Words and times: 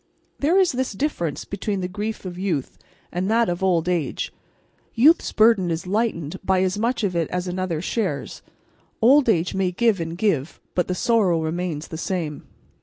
There 0.39 0.57
is 0.59 0.71
this 0.71 0.93
difference 0.93 1.45
between 1.45 1.81
the 1.81 1.87
grief 1.87 2.25
of 2.25 2.39
youth 2.39 2.79
and 3.11 3.29
that 3.29 3.49
of 3.49 3.61
old 3.61 3.87
age: 3.87 4.33
youth's 4.95 5.31
burden 5.31 5.69
is 5.69 5.85
lightened 5.85 6.39
by 6.43 6.63
as 6.63 6.75
much 6.75 7.03
of 7.03 7.15
it 7.15 7.29
as 7.29 7.47
another 7.47 7.83
shares; 7.83 8.41
old 8.99 9.29
age 9.29 9.53
may 9.53 9.69
give 9.71 9.99
and 10.01 10.17
give, 10.17 10.59
but 10.73 10.87
the 10.87 10.95
sorrow 10.95 11.39
remains 11.39 11.89
the 11.89 11.99
same. 11.99 12.47